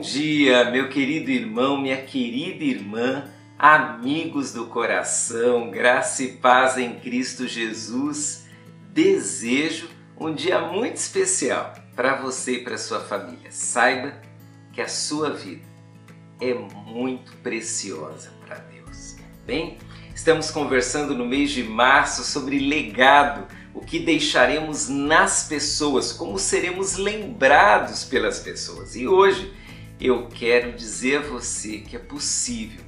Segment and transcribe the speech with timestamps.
[0.00, 7.46] dia, meu querido irmão, minha querida irmã, amigos do coração, graça e paz em Cristo
[7.46, 8.46] Jesus.
[8.92, 9.88] Desejo
[10.18, 13.50] um dia muito especial para você e para sua família.
[13.50, 14.14] Saiba
[14.72, 15.62] que a sua vida
[16.40, 19.16] é muito preciosa para Deus.
[19.46, 19.76] Bem,
[20.14, 26.96] estamos conversando no mês de março sobre legado, o que deixaremos nas pessoas, como seremos
[26.96, 28.96] lembrados pelas pessoas.
[28.96, 29.52] E hoje
[30.00, 32.80] eu quero dizer a você que é possível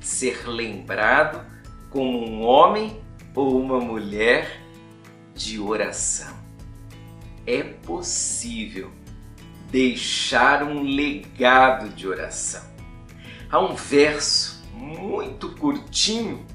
[0.00, 1.44] ser lembrado
[1.90, 3.00] como um homem
[3.34, 4.60] ou uma mulher
[5.34, 6.34] de oração.
[7.46, 8.90] É possível
[9.70, 12.62] deixar um legado de oração.
[13.50, 16.46] Há um verso muito curtinho,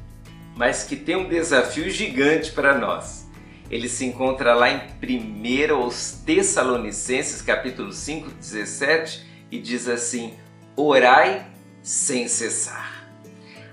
[0.55, 3.24] mas que tem um desafio gigante para nós.
[3.69, 10.33] Ele se encontra lá em 1 aos Tessalonicenses, capítulo 5, 17, e diz assim:
[10.75, 11.47] Orai
[11.81, 13.05] sem cessar.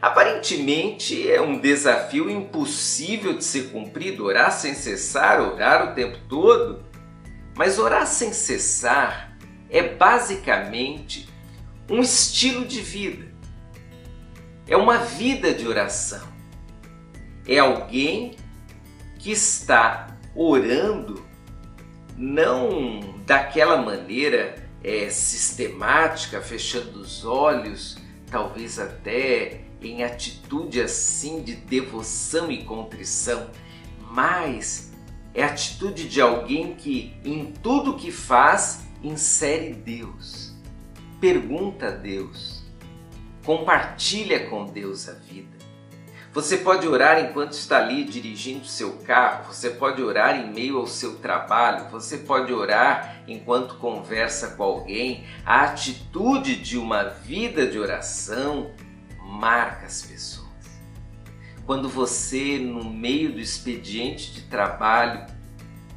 [0.01, 6.85] Aparentemente é um desafio impossível de ser cumprido, orar sem cessar, orar o tempo todo.
[7.55, 9.37] Mas orar sem cessar
[9.71, 11.29] é basicamente
[11.89, 13.33] um estilo de vida.
[14.67, 16.27] É uma vida de oração.
[17.47, 18.37] É alguém
[19.23, 21.25] que está orando
[22.19, 27.97] não daquela maneira é, sistemática, fechando os olhos,
[28.29, 33.49] talvez até em atitude assim de devoção e contrição,
[34.11, 34.93] mas
[35.33, 40.53] é a atitude de alguém que em tudo que faz insere Deus,
[41.21, 42.65] pergunta a Deus,
[43.45, 45.62] compartilha com Deus a vida.
[46.33, 50.87] Você pode orar enquanto está ali dirigindo seu carro, você pode orar em meio ao
[50.87, 55.27] seu trabalho, você pode orar enquanto conversa com alguém.
[55.45, 58.71] A atitude de uma vida de oração
[59.21, 60.49] marca as pessoas.
[61.67, 65.27] Quando você, no meio do expediente de trabalho,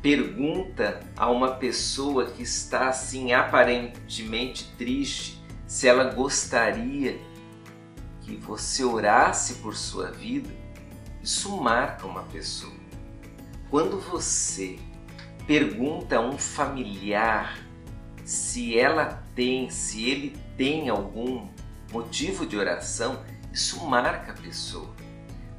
[0.01, 7.19] pergunta a uma pessoa que está assim aparentemente triste se ela gostaria
[8.25, 10.49] que você orasse por sua vida,
[11.21, 12.73] isso marca uma pessoa.
[13.69, 14.79] Quando você
[15.45, 17.59] pergunta a um familiar
[18.23, 21.47] se ela tem, se ele tem algum
[21.91, 24.89] motivo de oração, isso marca a pessoa.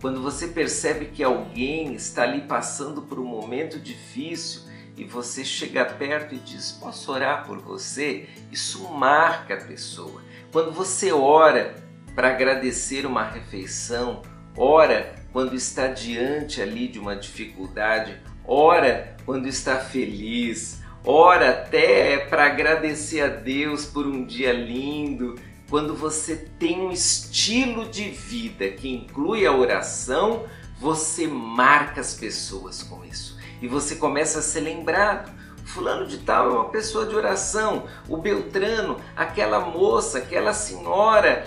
[0.00, 4.62] Quando você percebe que alguém está ali passando por um momento difícil
[4.96, 8.28] e você chega perto e diz: Posso orar por você?
[8.50, 10.20] Isso marca a pessoa.
[10.50, 11.85] Quando você ora
[12.16, 14.22] para agradecer uma refeição,
[14.56, 22.46] ora quando está diante ali de uma dificuldade, ora quando está feliz, ora até para
[22.46, 25.34] agradecer a Deus por um dia lindo.
[25.68, 30.46] Quando você tem um estilo de vida que inclui a oração,
[30.80, 35.36] você marca as pessoas com isso e você começa a ser lembrado.
[35.66, 41.44] Fulano de Tal é uma pessoa de oração, o Beltrano, aquela moça, aquela senhora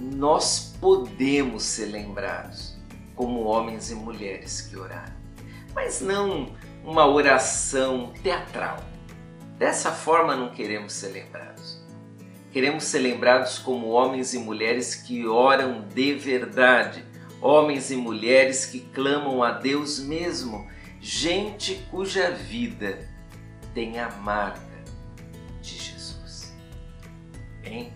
[0.00, 2.74] nós podemos ser lembrados
[3.14, 5.12] como homens e mulheres que oraram,
[5.74, 8.78] mas não uma oração teatral.
[9.58, 11.84] Dessa forma não queremos ser lembrados.
[12.50, 17.04] Queremos ser lembrados como homens e mulheres que oram de verdade,
[17.40, 20.66] homens e mulheres que clamam a Deus mesmo,
[20.98, 23.06] gente cuja vida
[23.74, 24.60] tem a marca
[25.60, 26.54] de Jesus.
[27.62, 27.92] Hein?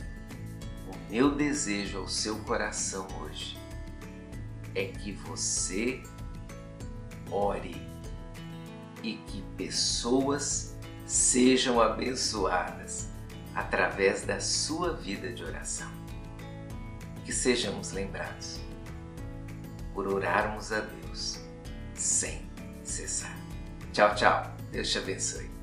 [1.10, 3.58] Meu desejo ao seu coração hoje
[4.74, 6.02] é que você
[7.30, 7.76] ore
[9.02, 13.08] e que pessoas sejam abençoadas
[13.54, 15.90] através da sua vida de oração.
[17.24, 18.60] Que sejamos lembrados
[19.92, 21.40] por orarmos a Deus
[21.94, 22.50] sem
[22.82, 23.36] cessar.
[23.92, 24.54] Tchau, tchau.
[24.72, 25.53] Deus te abençoe.